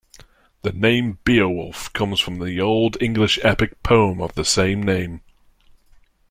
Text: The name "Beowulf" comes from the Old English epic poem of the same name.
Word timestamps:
The 0.63 0.71
name 0.71 1.19
"Beowulf" 1.25 1.93
comes 1.93 2.19
from 2.19 2.39
the 2.39 2.59
Old 2.59 2.97
English 2.99 3.37
epic 3.43 3.83
poem 3.83 4.19
of 4.19 4.33
the 4.33 4.43
same 4.43 4.81
name. 4.81 5.21